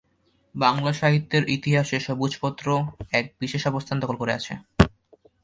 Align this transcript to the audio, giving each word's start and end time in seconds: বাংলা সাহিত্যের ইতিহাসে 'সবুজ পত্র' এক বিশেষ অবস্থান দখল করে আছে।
বাংলা 0.55 0.91
সাহিত্যের 0.93 1.43
ইতিহাসে 1.49 1.97
'সবুজ 1.99 2.33
পত্র' 2.41 2.67
এক 3.11 3.25
বিশেষ 3.39 3.61
অবস্থান 3.67 3.97
দখল 3.99 4.15
করে 4.19 4.33
আছে। 4.33 4.53